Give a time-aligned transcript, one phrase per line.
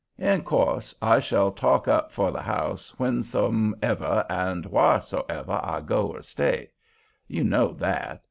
[0.17, 6.23] In course I shall talk up for the house whensomever and wharsomever I go or
[6.23, 6.71] stay.
[7.27, 8.19] You know that.